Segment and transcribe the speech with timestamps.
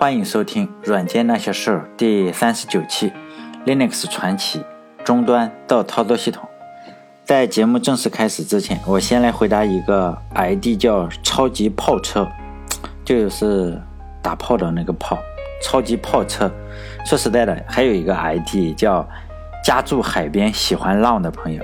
[0.00, 3.12] 欢迎收听《软件那些事儿》第三十九期
[3.66, 4.64] ，Linux 传奇，
[5.04, 6.48] 终端到操作系统。
[7.22, 12.26] 在节目正式开始之前，我先来回答一个 ID 叫“超级炮车”，
[13.04, 13.78] 就是
[14.22, 15.18] 打炮的那个炮，
[15.62, 16.50] 超级炮车。
[17.04, 19.06] 说实在的，还有一个 ID 叫
[19.62, 21.62] “家住海边喜欢浪”的朋友。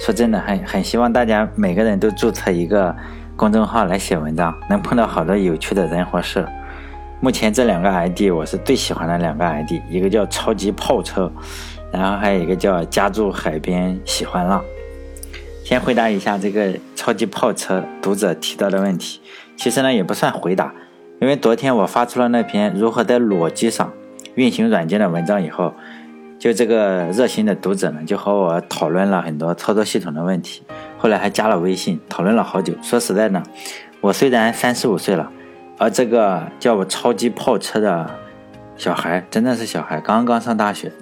[0.00, 2.92] 说真的，很很希望大家每个人都注册一个
[3.36, 6.44] 公众号来写文章，能碰到好多有趣的人和事。
[7.22, 11.30] 目前这两个 ID 我是最喜欢的两个 ID，一个叫超级炮车，
[11.92, 14.64] 然后还有一个叫家住海边喜欢浪。
[15.62, 19.20] 先回答一下这个超级炮车读者提到的问题，
[19.54, 20.72] 其实呢也不算回答，
[21.20, 23.92] 因为昨天我发出了那篇如何在裸机上
[24.34, 25.74] 运行软件的文章以后，
[26.38, 30.62] 就这个热心的读者呢就和我讨论了很多操作系统的问题，
[30.96, 32.72] 后来还加了微信讨论了好久。
[32.80, 33.42] 说实在呢，
[34.00, 35.30] 我虽然三十五岁了。
[35.80, 38.10] 而这个叫我超级炮车的
[38.76, 40.92] 小孩，真的是小孩，刚刚上大学，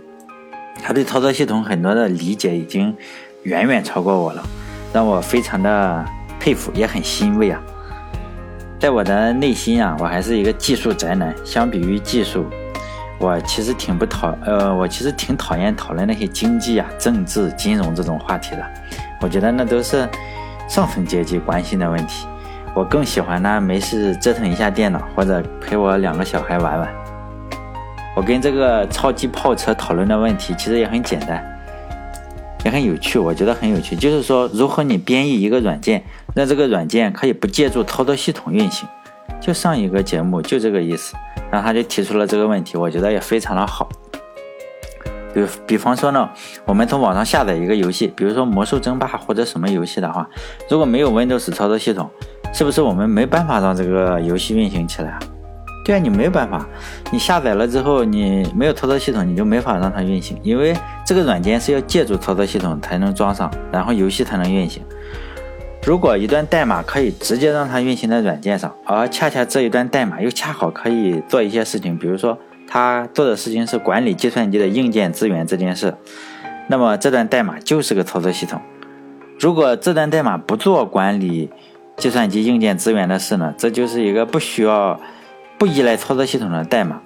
[0.81, 2.97] 他对操作系统很多的理解已经
[3.43, 4.43] 远远超过我了，
[4.93, 6.05] 让我非常的
[6.39, 7.61] 佩服，也很欣慰啊。
[8.79, 11.35] 在我的内心啊，我还是一个技术宅男。
[11.45, 12.47] 相比于技术，
[13.19, 18.65] 我其实挺不讨，呃，我其实挺讨厌讨论那些经济啊、政治、金融这种话题的。
[19.21, 20.09] 我觉得那都是
[20.69, 22.29] 上层阶级关心的问题。
[22.79, 26.89] 我更喜欢呢，没事折腾一下电脑，或者陪我两个小孩玩玩。
[28.15, 31.45] 我跟这个超级炮车讨论的问题其实也很简单，
[32.65, 33.19] 也很有趣。
[33.19, 36.05] 我觉得很有趣，就是说如何你编译一个软件，
[36.37, 38.89] 让这个软件可以不借助操作系统运行。
[39.41, 41.17] 就上一个节目就这个意思，
[41.51, 43.89] 然后他就提出了这个问题，我觉得也非常的好。
[45.35, 46.31] 比比方说呢，
[46.65, 50.29] 我们从网上下载一个游戏，比如说魔兽争霸或者什么游戏的话，
[50.71, 52.09] 如果没有 Windows 操作系统。
[52.53, 55.19] 是不是我们没办法让这个游戏运行起来？
[55.85, 56.67] 对啊，你没办法，
[57.11, 60.77] 你下载了之后，你没有操作系统，你就没法让它运行，因为
[61.07, 64.83] 这个软件是要借助操作系统才能装上，然后游戏才能运行。
[65.87, 75.95] 如果一段代码可以直接让它运行在软件上，而恰恰这一段代码又恰好可以做一些事情，比如说它做的事情是管理计算机的硬件资源这件事，
[76.67, 78.61] 那么这段代码就是个操作系统。
[79.41, 81.49] 如果这段代码不做管理，
[81.99, 83.53] 计算机硬件资源的事呢？
[83.59, 84.99] 这就是一个不需要、
[85.59, 87.01] 不依赖操作系统的代码。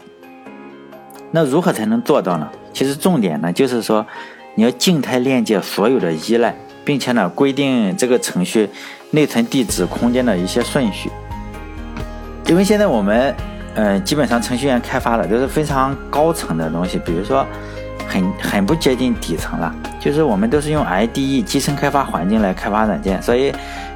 [1.31, 2.47] 那如何才能做到呢？
[2.75, 4.07] 其实重点呢，就是说
[4.55, 6.55] 你要静态链接所有的依赖，
[6.85, 8.69] 并且呢，规定这个程序
[9.13, 11.11] 内存地址空间的一些顺序。
[12.47, 13.35] 因为现在我们，
[13.75, 17.47] 呃，基本上程序员开发的都是非常高层的东西，比如说
[18.07, 23.51] 很很不接近底层了，就是我们都是用 IDE 集成开发环境来开发软件，所以。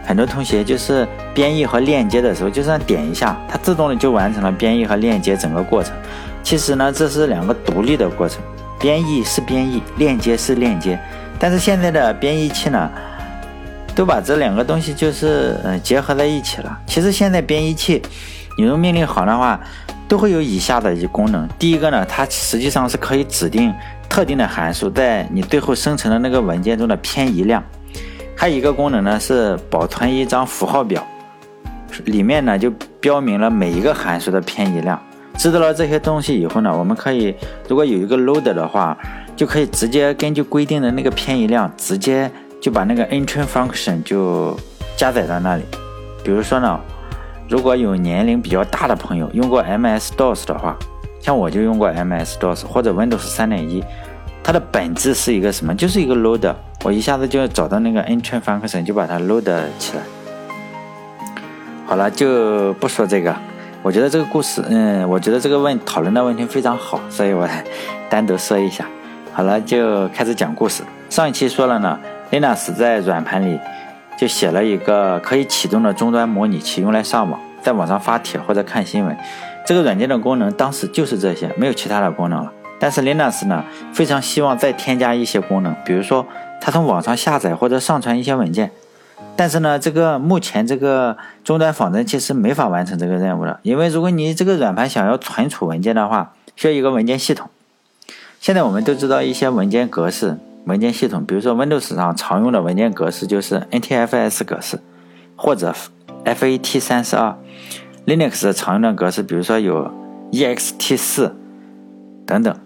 [0.06, 5.92] 很多同学就是编译和链接的时候，就这样点一下，它自动的就完成了编译和链接整个过程。
[6.44, 8.40] 其实呢，这是两个独立的过程，
[8.78, 10.96] 编译是编译，链接是链接。
[11.40, 12.88] 但是现在的编译器呢，
[13.96, 16.78] 都把这两个东西就是嗯结合在一起了。
[16.86, 18.00] 其实现在编译器，
[18.56, 19.60] 你用命令行的话，
[20.06, 21.48] 都会有以下的一功能。
[21.58, 23.74] 第一个呢，它实际上是可以指定
[24.08, 27.60] 特定的函数在你最后生成的那个文件中的偏移量。
[28.36, 31.02] 还有一个功能呢，是保存一张符号表，
[32.04, 32.70] 里面呢就
[33.00, 35.00] 标明了每一个函数的偏移量。
[35.38, 37.34] 知道了这些东西以后呢，我们可以
[37.66, 38.96] 如果有一个 loader 的话，
[39.34, 42.30] 就可以直接根据规定的那个偏移量，直接
[42.60, 44.54] 就把那个 entry function 就
[44.96, 45.62] 加载到那里。
[46.22, 46.78] 比如说呢，
[47.48, 50.76] 如果有年龄比较大的朋友用过 MS DOS 的话，
[51.20, 53.82] 像我就用过 MS DOS 或者 Windows 三点一，
[54.42, 55.74] 它的本质是一个什么？
[55.74, 56.54] 就是一个 loader。
[56.86, 59.42] 我一下子就找到那个 entry function，就把它 load
[59.76, 60.02] 起来。
[61.84, 63.34] 好了，就不说这个。
[63.82, 67.48] 我觉得这个故事，嗯，我觉得这个问讨论的问题非常好，所以我
[68.08, 68.86] 单独说一下。
[69.32, 70.84] 好了，就开始讲故事。
[71.10, 71.98] 上一期说了呢
[72.30, 73.58] ，Linux 在软盘里
[74.16, 79.16] 就写了一个可以启动的终端模拟器，用来上网，在网上发帖或者看新闻。
[79.66, 82.52] 这个软件的功能当时就是这些，没有其他的功能了。
[82.78, 86.26] 但是 Linux 呢，非常希望再添加一些功能，比如说。
[86.58, 88.72] 它从网上下载或者上传一些文件，
[89.36, 97.50] 但是呢，这个目前这个终端仿真器是没法完成这个任务的，因为如果你这个软盘想要存储文件的话，需要一个文件系统。
[98.40, 104.80] 现在我们都知道一些文件格式、文件系统，比如说 Windows 上常用的文件格式就是 NTFS 格式
[105.36, 105.74] 或者
[106.24, 107.34] FAT32。
[108.06, 109.92] Linux 常用的格式，比如说有
[110.32, 111.32] EXT4
[112.26, 112.58] 等等。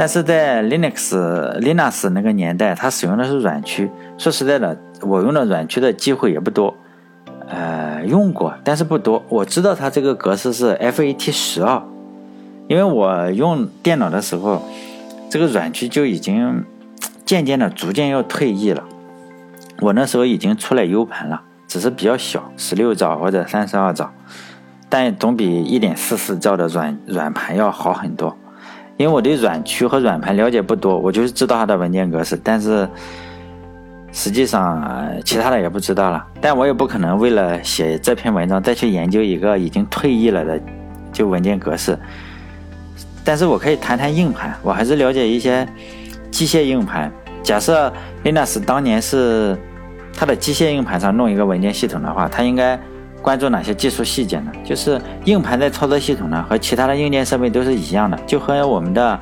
[0.00, 1.12] 但是在 Linux
[1.60, 3.90] Linux 那个年代，它使用的是软驱。
[4.16, 6.74] 说实在的，我用的软驱的机会也不多，
[7.46, 9.22] 呃，用过，但是不多。
[9.28, 11.82] 我知道它这个格式是 FAT 十二，
[12.66, 14.62] 因为我用电脑的时候，
[15.28, 16.64] 这个软驱就已经
[17.26, 18.82] 渐渐的、逐渐要退役了。
[19.80, 24.10] 我那时候已经出来 U 盘了，只是比较小，十六兆或者三十二兆，
[24.88, 28.34] 但总比一点四四兆的软软盘要好很多。
[29.00, 32.86] 因为我对软驱和软盘了解不多，我就是知道它的文件格式，但是
[34.12, 36.22] 实际上其他的也不知道了。
[36.38, 40.60] 但我也不可能为了写这篇文章再去研究一个已经退役了的
[41.14, 41.98] 就文件格式。
[43.24, 45.66] 但是我可以谈谈硬盘，我还是了解一些
[46.30, 47.10] 机械硬盘。
[47.42, 47.90] 假设
[48.22, 49.56] Linux 当年是
[50.14, 52.78] 它的机械硬盘上弄一个文件系统的话，它应该。
[53.22, 54.52] 关注哪些技术细节呢？
[54.64, 59.18] 就是硬盘在操作系统呢，和其他的硬件设备都是一样的，就和我们的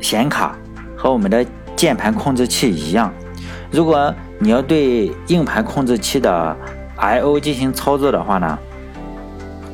[0.00, 0.56] 显卡
[0.96, 1.44] 和我们的
[1.74, 3.12] 键盘控制器一样。
[3.70, 6.56] 如果你要对硬盘控制器的
[6.96, 8.58] I/O 进行操作的话呢，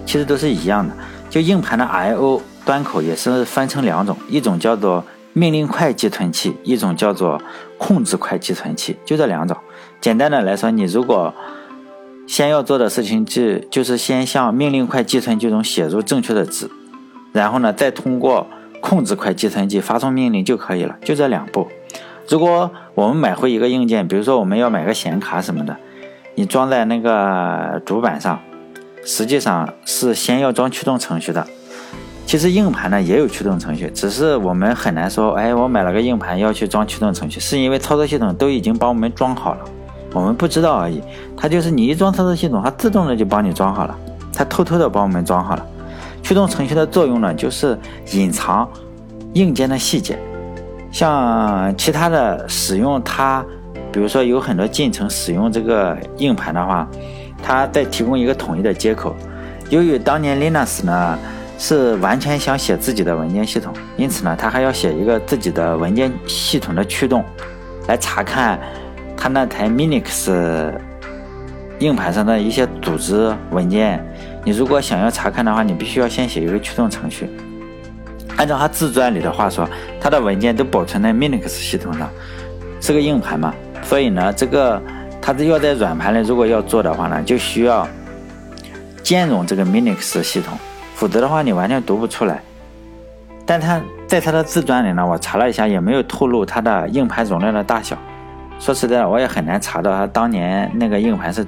[0.04, 0.94] 其实都是一样的。
[1.30, 7.40] 就硬盘的 I/O 端口也是分成两种，一种叫做命令块寄存器，一种叫做
[7.78, 9.56] 控制块寄存器，就这两种。
[10.00, 11.32] 简单的来说，你如果
[12.26, 16.70] 先要做的事情就就是先向命令块寄存器中写入正确的值，
[17.32, 18.46] 然后呢，再通过
[18.80, 21.68] 控制块寄存器发送命令就可以了，就这两步。
[22.28, 25.76] 如果我们买回一个硬件，比如说我们要买个显卡什么的，
[26.36, 28.40] 你装在那个主板上，
[29.04, 31.46] 实际上是先要装驱动程序的。
[32.24, 39.60] 其实硬盘呢也有驱动程序，只是我们很难说，哎，我买了个硬盘要去装驱动程序，是因为操作系统都已经帮我们装好了。
[40.14, 41.02] 我们不知道而已，
[41.36, 43.98] 它就是你一装操作系统，它自动的就帮你装好了，
[44.32, 45.66] 它偷偷的帮我们装好了。
[46.22, 47.78] 驱动程序的作用呢，就是
[48.12, 48.68] 隐藏
[49.32, 50.18] 硬件的细节。
[50.90, 53.44] 像其他的使用它，
[53.90, 56.86] 比如说有很多进程使用这个硬盘的话，
[57.42, 59.16] 它再提供一个统一的接口。
[59.70, 61.18] 由于当年 Linux 呢
[61.58, 67.24] 是完全想写自己的文件系统，因此呢，它还要写一个自己的文件系统的驱动，
[67.88, 68.60] 来查看。
[69.22, 70.72] 它那台 Minix
[71.78, 74.04] 硬盘上的一些组织文件，
[74.44, 77.30] 你如果想要查看的话，你必须要先写一个驱动程序。
[78.36, 79.64] 按照他自传里的话说，
[80.00, 82.10] 他的文件都保存在 Minix 系统上，
[82.80, 84.82] 是个硬盘嘛，所以呢，这个
[85.20, 87.86] 他要在软盘里如果要做的话呢，就需要
[89.04, 90.58] 兼容这个 Minix 系统，
[90.96, 92.42] 否则的话你完全读不出来。
[93.46, 97.96] 但他在他的自传里呢，我查了一下，也没有透露它的硬盘容量的大小。
[98.62, 101.44] 说实在的，我也很难查到他当年那个硬盘是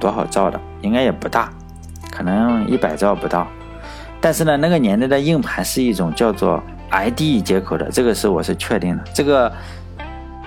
[0.00, 1.48] 多少兆的，应该也不大，
[2.10, 3.46] 可能一百兆不到。
[4.20, 6.60] 但是呢，那个年代的硬盘是一种叫做
[6.90, 9.04] IDE 接口的，这个是我是确定的。
[9.14, 9.52] 这个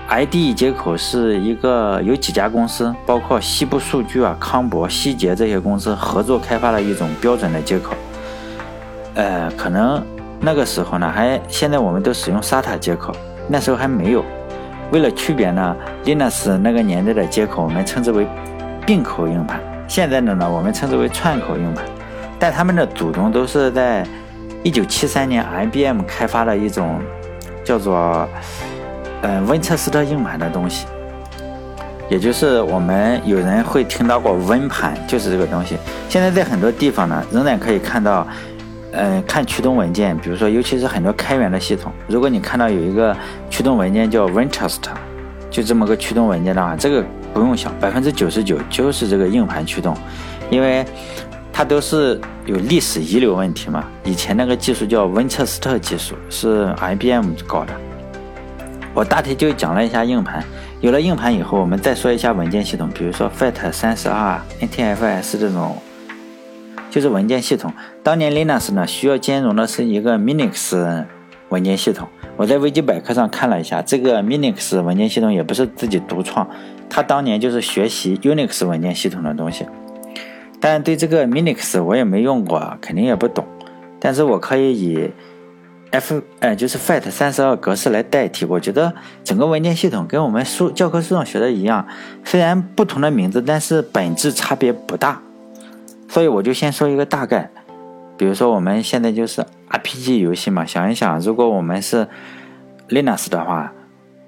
[0.10, 7.96] IDE 接口是一个有几家公司，包括西部数据啊、康博、希捷这些公司合作开发的一种标准的接口。
[9.16, 10.04] 呃，可能
[10.42, 13.16] 那个时候呢，还现在我们都使用 SATA 接口，
[13.48, 14.22] 那时候还没有。
[14.92, 18.28] 为了区别呢，Linux 那个年代的接口我们称之为
[18.86, 21.86] 并口硬盘，现在的呢我们称之为串口硬盘。
[22.40, 24.04] 但他们的祖宗都是在
[24.64, 27.00] 1973年 IBM 开发的一种
[27.64, 28.28] 叫做
[29.22, 30.88] 呃温彻斯特硬盘的东西，
[32.10, 35.78] 也就是我们有人会听到过温盘，就是这个东西。
[36.08, 38.26] 现在在很多地方呢仍然可以看到。
[38.92, 43.16] 嗯，看驱动文件，比如说，尤其是很多开源的系统，如果你看到有一个
[43.50, 44.92] 驱动文件叫 Winchester，
[45.52, 49.96] 就这么个驱动文件的话，这个不用想，百分之九十九就是这个硬盘驱动，
[50.50, 50.84] 因为
[51.54, 53.84] 它都是有历史遗留问题嘛。
[54.04, 57.74] 以前那个技术叫温彻斯特技术，是 IBM 搞的。
[58.96, 60.44] 我大体就讲了一下硬盘，
[60.82, 65.78] 有了硬盘以后，我们再说一下文件系统，比如说 FAT 三十二、NTFS 这种。
[66.90, 67.74] 就是文件系统。
[68.04, 71.06] 当年 Linux 呢需要兼容的是一个 Minix
[71.50, 72.08] 文件系统。
[72.38, 76.50] 我在维基百科上看了一下，这个 Minix 文件系统也不是自己独创，
[76.90, 79.66] 它当年就是学习 Unix 文件系统的东西。
[80.62, 83.46] 但对这个 Minix 我也没用过，肯定也不懂。
[84.00, 85.12] 但是我可以以
[85.92, 88.46] F 呃就是 FAT 三十二格式来代替。
[88.46, 88.94] 我觉得
[89.24, 91.86] 整个文件系统跟我们书教科书上学的一样，
[92.24, 95.22] 虽然不同的名字，但是本质差别不大。
[96.10, 97.52] 所以我就先说一个大概，
[98.18, 102.08] 比如说我们现在就是 RPG 游戏嘛，想一想，如果我们是
[102.90, 103.72] Linux 的话，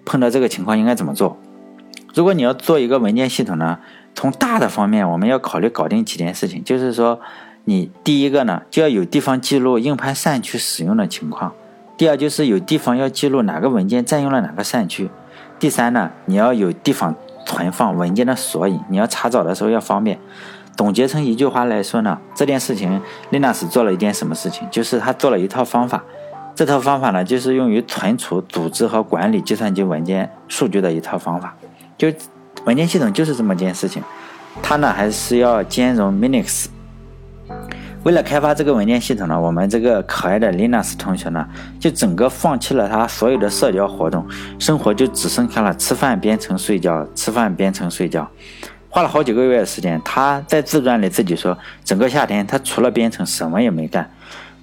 [0.06, 1.38] 碰到这个情况应该怎么做？
[2.14, 3.80] 如果你要做一个文件系统呢，
[4.14, 7.20] 从大的方面我们要考虑搞定几件事情，就是说，
[7.66, 11.52] 你第一个呢就要有地方记录硬盘扇区使用的情况，
[11.98, 15.10] 第二就是有地方要记录哪个文件占用了哪个扇区，
[15.58, 20.20] 第三呢你要有地方存放文件的索引，你要查找的时候要方便。
[20.76, 23.02] 总结成一句话来说呢，这件事情
[23.32, 24.68] ，Linux 做了一件什么事情？
[24.72, 26.04] 就是他做了一套方法。
[26.56, 31.56] 这套方法呢，就是用于存储、组织和管理计算机文件数据的一套方法。
[31.98, 32.12] 就
[32.66, 34.04] 文件系统就是这么件事情，
[34.62, 36.66] 它呢还是要兼容 Linux。
[38.04, 41.48] 为了开发这个文件系统呢，我们这个可爱的 Linux 同学呢，
[41.80, 48.28] 就整个放弃了他所有的社交活动，生活就只剩下了吃饭、编程、睡觉，吃饭、编程、睡觉。
[48.94, 54.12] 花了好几个月的时间，他在自传里自己说，整个夏天他除了编程什么也没干，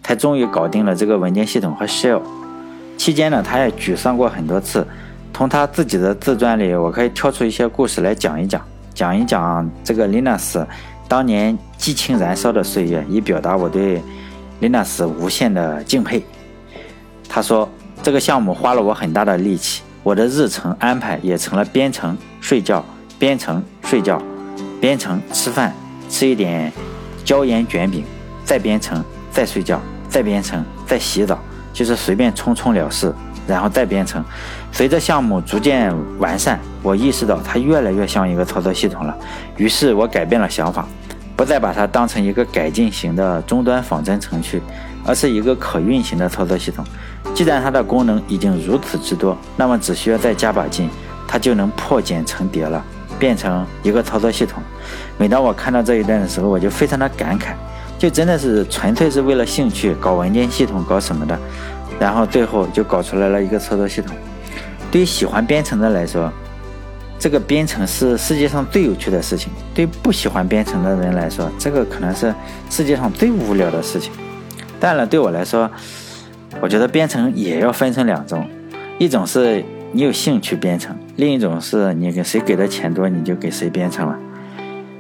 [0.03, 2.21] 才终于搞定了这个文件系统和 shell。
[2.99, 4.87] 期间呢，他也沮丧过很多次。
[5.33, 10.63] 从他自己的自传里，我可以挑出一些故事来讲一讲，讲一讲这个 Linux。
[11.09, 14.03] 当年激情燃烧的岁月，以表达我对
[14.61, 16.23] Linux 无限的敬佩。
[17.27, 17.67] 他说
[18.03, 22.85] ：“这个项目花了我很大的力气，我的日程安排也成了编程、睡觉、
[23.19, 24.23] 编程、睡觉、
[24.81, 25.75] 编程、吃饭，
[26.09, 26.73] 吃一点
[27.25, 28.05] 椒盐卷饼，
[28.45, 31.39] 再编程，再睡觉，再编程，再洗澡，
[31.73, 33.13] 就是随便冲冲了事，
[33.47, 34.25] 然后再编程。
[34.71, 39.17] 随着项目逐渐完善，我意识到它越来越像一个操作系统了，
[39.57, 40.87] 于是我改变了想法。”
[41.39, 44.61] 不再把它当成一个改进型的终端仿真程序，
[45.07, 46.85] 而是一个可运行的操作系统。
[47.33, 50.91] 既然它的功能已经如此之多，那么只需要再加把劲，
[51.29, 52.85] 它就能破茧成蝶了，
[53.19, 54.63] 变成一个操作系统。
[55.17, 57.55] 每当我看到这一段的时候，我就非常的感慨，
[57.99, 61.39] 就真的是纯粹是为了兴趣搞文件系统搞什么的，
[61.99, 64.17] 然后最后就搞出来了一个操作系统。
[64.91, 66.33] 对于喜欢编程的来说，
[67.19, 72.33] 这个编程是世界上最有趣的事情，对不喜欢编程的人来说，这个可能是
[72.71, 74.13] 世界上最无聊的事情。
[74.81, 75.69] 当然了，对我来说，
[76.61, 78.49] 我觉得编程也要分成两种，
[78.99, 84.19] 一种是你有兴趣编程，另一种是你给谁给的钱多，你就给谁编程了。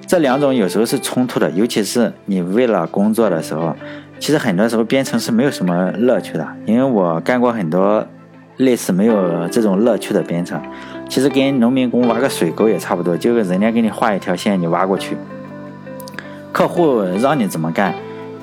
[0.06, 3.76] 这两种有时候是冲突的，尤其是你为了工作的时候，
[4.18, 8.06] 其实很多时候编程是没有什么乐趣的，因为我干过很多
[8.56, 10.58] 类似没有这种乐趣的编程。
[11.06, 15.18] 其实跟农民工挖个水沟也差不多，就是人家给你画一条线，你挖过去。
[16.50, 17.94] 客户让你怎么干，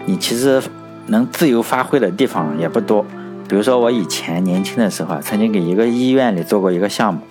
[0.05, 0.61] 你其实
[1.07, 3.03] 能自由发挥的地方也不多。
[3.47, 7.21] 比如说我以前年轻的时候啊，曾经给一个医院里做过一个项目，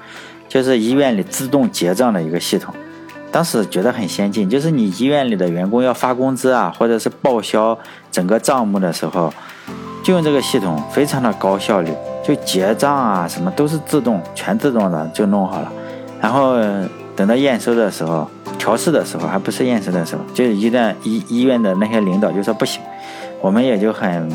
[0.49, 2.75] 就是医院里自动结账的一个系统。
[3.33, 7.77] 当时觉得很先进，就是你医院里的员工要发工资啊，或者是报销
[8.13, 9.35] 整个账目的时候，
[10.05, 11.91] 就用这个系统，非常的高效率。
[12.23, 15.71] 就结账啊，什么都是自动，全自动的就弄好了。
[16.21, 16.55] 然后
[17.15, 22.81] 等到验收的时候，调试的时候，还不是验收的时候，就一旦医医院的那些领导就说不行，
[23.43, 24.31] 我们也就很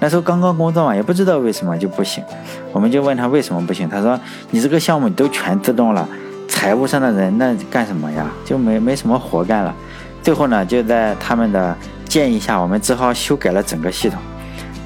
[0.00, 2.24] 那时候刚刚工作嘛，也不知道为什么就不行。
[2.72, 4.18] 我们就问他为什么不行，他说
[4.50, 6.08] 你这个项目都全自动了，
[6.48, 8.26] 财务上的人那干什么呀？
[8.44, 9.74] 就没没什么活干了。
[10.22, 11.76] 最后呢，就在他们的
[12.06, 14.18] 建议下，我们只好修改了整个系统。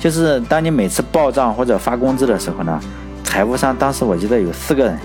[0.00, 2.80] 就是当你每次报账或者发工资的时候呢，
[3.22, 4.98] 财务上当时我记得有四个人，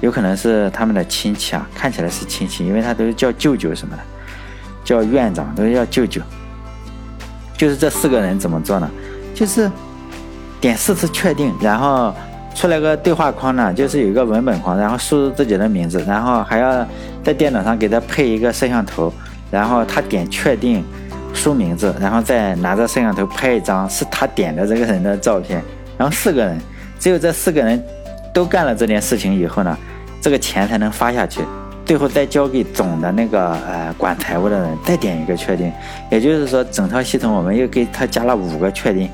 [0.00, 4.02] 有可能是他们的亲戚啊，看起来是亲戚，因为他都叫舅舅什么的，
[4.84, 6.20] 叫院长都叫舅舅。
[7.56, 8.90] 就是这四个人怎么做呢？
[9.40, 9.72] 就是
[10.60, 12.14] 点四次确定，然后
[12.54, 16.86] 出来个对话框呢，就是有一个文本框，然后输入自己的名字，然后还要
[17.24, 19.10] 在电脑上给他配一个摄像头，
[19.50, 20.84] 然后他点确定。
[21.32, 25.62] 输名字，然后再拿着摄像头拍一张是他点的这个人的照片，
[25.96, 26.60] 然后四个人，
[26.98, 27.82] 只有这四个人
[28.34, 29.78] 都干了这件事情以后呢，
[30.20, 31.40] 这个钱才能发下去，
[31.86, 35.72] 最后再交给总的那个呃管财务的人，再点一个确定，
[36.10, 39.08] 也就是说整套系统我们又给他加了五个确定，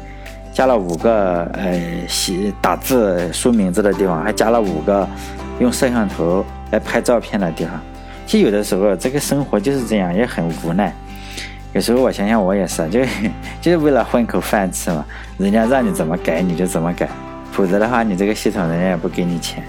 [0.56, 5.06] 加了五个呃写打字输名字的地方，还加了五个
[5.60, 7.78] 用摄像头来拍照片的地方。
[8.24, 10.90] 其实有的时候这个生活就是这样，也很无奈。
[11.74, 13.00] 有时候我想想，我也是，就
[13.60, 15.04] 就是为了混口饭吃嘛。
[15.36, 17.06] 人家让你怎么改你就怎么改，
[17.52, 19.62] 否则的话，你这个系统人家也不给你钱。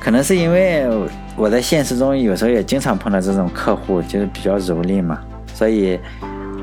[0.00, 0.86] 可能是因为
[1.36, 5.20] 我在现实中有时候也经常碰到这种客户，就是比较蹂躏嘛，
[5.52, 6.00] 所以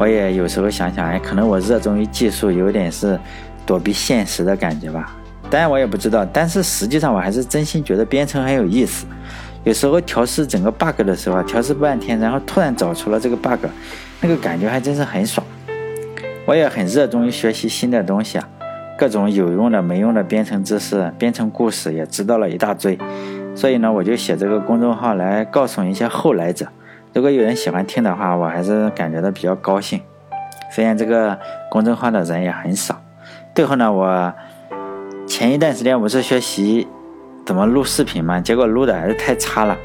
[0.02, 3.20] 我也有时候想想，哎，可能我热衷于技术，有点是
[3.68, 5.16] 躲避现实的感觉吧。
[5.48, 9.06] 当然我也不知道，但是实际上我还是真心觉得编程很有意思。
[9.64, 13.64] 有时候调试整个 bug 的时候，调试半天，然后突然找出了这个 bug，
[14.22, 15.46] 那个感觉还真是很爽。
[16.48, 18.50] 我也很热衷于学习新的东西啊，
[18.98, 22.98] 各种有用的、没用的编程知识、编程故事也知道了一大堆。
[23.54, 26.66] 所以呢，我就写这个公众号来告诉一些后来者。
[27.14, 30.00] 如果有人喜欢听的话，我还是感觉到比较高兴。
[30.72, 31.38] 虽然这个
[31.70, 33.02] 公众号的人也很少。
[33.54, 34.34] 最后呢，我
[35.28, 36.88] 前一段时间我是学习。
[37.44, 38.40] 怎么录视频嘛？
[38.40, 39.76] 结果录的还是太差了，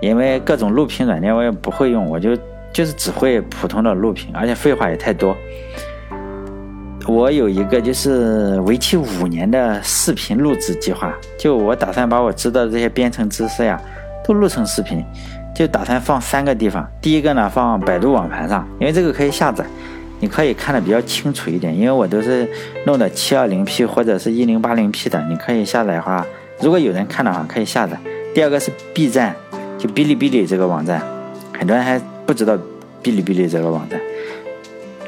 [0.00, 2.36] 因为各种录屏软件我也不会用，我就
[2.72, 5.36] 就是只会普通的录屏，而且废话也太多。
[7.08, 13.78] 我有一个就是为期五年的视频录制计划，就我打算把我知道的这些编程知识呀，
[14.24, 15.04] 都录成视频，
[15.60, 16.88] 就打算放三个地方。
[17.02, 19.62] 第一个呢，放百度网盘上，因为这个可以下载，
[20.18, 21.76] 你可以看的比较清楚一点。
[21.76, 22.48] 因为我都是
[22.86, 26.24] 弄的七二零 P 或者是一零八零 P 的，你可以下载的话，
[26.62, 27.94] 如果有人看的话，可以下载。
[28.34, 29.36] 第二个是 B 站。
[29.78, 31.02] 就哔哩哔哩这个网站，
[31.58, 32.54] 很多人还不知道
[33.02, 34.00] 哔哩哔哩这个网站。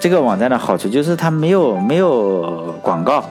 [0.00, 3.24] 这个网站的好处就是它没有没有广告，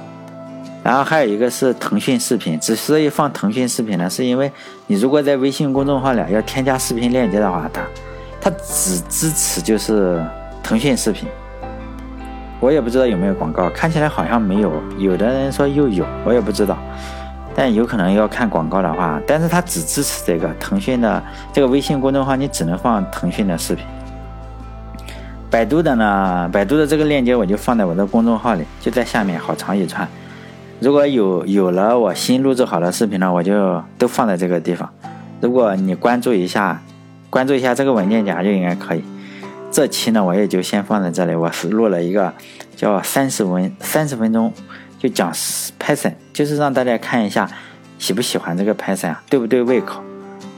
[0.83, 2.59] 然后还有一个是腾讯视频。
[2.59, 4.51] 之所以放腾讯视频呢，是因为
[4.87, 7.81] 你如果在微信公众号里要添加视频链接的话，它
[8.41, 10.23] 它只支持就是
[10.63, 11.27] 腾讯视频。
[12.59, 16.77] 我也不知道有没有广告，看起来好像没有，有的人说又有，我也不知道。
[17.55, 21.21] 但有可能要看广告的话，但是它只支持这个腾讯的
[21.51, 23.85] 这个微信公众号，你只能放腾讯的视频。
[25.49, 30.07] 百度的呢，百度的这个链接我就放在我的公众号里，就在下面，好长一串。
[30.81, 34.91] 如果有有了我新录制好的视频呢，我就都放在这个地方。
[35.39, 36.81] 如果你关注一下，
[37.29, 39.03] 关注一下这个文件夹就应该可以。
[39.69, 41.35] 这期呢，我也就先放在这里。
[41.35, 42.33] 我是录了一个
[42.75, 44.51] 叫三十文三十分钟。
[44.97, 45.31] 就讲
[45.79, 47.49] Python，就是让大家看一下
[47.99, 50.01] 喜不喜欢这个 Python 啊，对不对胃口？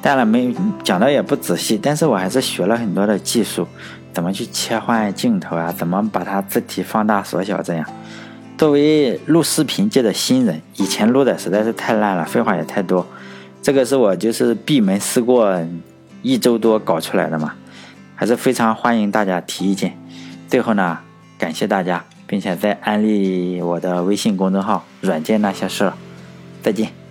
[0.01, 0.53] 当然没
[0.83, 3.67] 讲的也不仔细，但是我还是学了很多的技术，
[4.13, 7.85] 怎么去切换镜头啊，怎么把它字体放大缩小这样。
[8.57, 13.05] 作为录视频界的新人，以前录的实在是太烂了，废话也太多。
[13.61, 15.61] 这个是我就是闭门思过
[16.21, 17.55] 一周多搞出来的嘛，
[18.15, 19.97] 还是非常欢迎大家提意见。
[20.47, 20.99] 最后呢，
[21.37, 22.05] 感谢大家。
[22.25, 25.91] 并且再安利我的微信公众号“软件那些事”，
[26.63, 27.02] 再见。